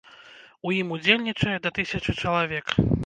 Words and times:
У 0.69 0.71
ім 0.77 0.87
удзельнічае 0.95 1.53
да 1.67 1.73
тысячы 1.79 2.17
чалавек. 2.21 2.77